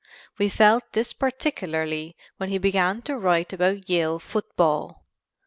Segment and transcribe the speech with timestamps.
[0.39, 5.03] We felt this particularly when he began to write about Yale football.